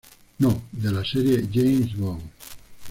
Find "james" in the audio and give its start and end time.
1.53-1.95